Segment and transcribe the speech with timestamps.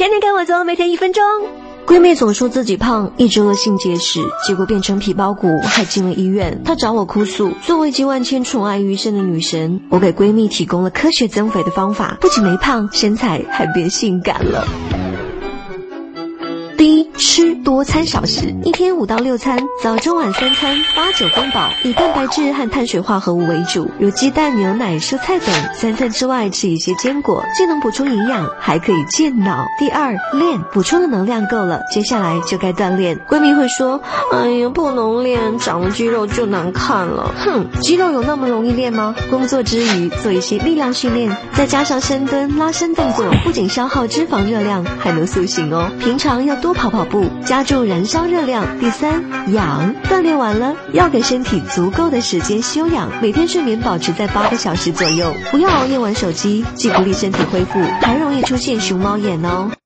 [0.00, 1.22] 天天跟我做，每天一分钟。
[1.86, 6.62] 闺蜜总说自己胖，一直恶性节食，结果变成皮包骨，还进了医院。
[6.64, 14.66] 她找我哭诉，作为集万千宠爱于一身的女神，我给闺蜜提供了科学增肥的方法，不仅没胖，身材还变性感了。
[16.80, 25.48] 第一，吃多餐少食，一天五到六餐，早中晚三餐，八九分饱，以蛋白质和碳水化合物为主，如鸡蛋、牛奶、蔬菜等。
[25.74, 29.66] 三餐之外吃一些坚果，既能补充营养，还可以健脑。
[29.78, 33.18] 第二，练，补充的能量够了，接下来就该锻炼。
[33.28, 34.00] 闺蜜会说，
[34.32, 37.34] 哎呀，不能练，长了肌肉就难看了。
[37.44, 39.14] 哼，肌肉有那么容易练吗？
[39.28, 45.90] 工作之余做一些力量训练，再加上深蹲、拉伸动作，不仅消耗脂肪热量，还能塑形哦。
[45.98, 46.69] 平常要多。
[46.70, 48.78] 多跑跑步，加重燃烧热量。
[48.78, 59.72] 第三，养锻炼完了，要给身体足够的时间休养，每天睡眠保持在八个小时左右，不要熬夜玩手机，既不利身体恢复，还容易出现熊猫眼哦。